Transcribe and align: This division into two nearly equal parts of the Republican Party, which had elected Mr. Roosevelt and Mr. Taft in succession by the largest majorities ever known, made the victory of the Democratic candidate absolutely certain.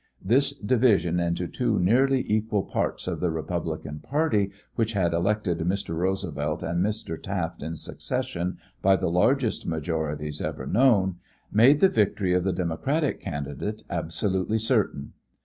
This 0.25 0.49
division 0.57 1.19
into 1.19 1.47
two 1.47 1.77
nearly 1.77 2.25
equal 2.27 2.63
parts 2.63 3.07
of 3.07 3.19
the 3.19 3.29
Republican 3.29 3.99
Party, 3.99 4.49
which 4.73 4.93
had 4.93 5.13
elected 5.13 5.59
Mr. 5.59 5.95
Roosevelt 5.95 6.63
and 6.63 6.83
Mr. 6.83 7.21
Taft 7.21 7.61
in 7.61 7.75
succession 7.75 8.57
by 8.81 8.95
the 8.95 9.11
largest 9.11 9.67
majorities 9.67 10.41
ever 10.41 10.65
known, 10.65 11.17
made 11.51 11.81
the 11.81 11.87
victory 11.87 12.33
of 12.33 12.43
the 12.43 12.51
Democratic 12.51 13.19
candidate 13.19 13.83
absolutely 13.91 14.57
certain. 14.57 15.13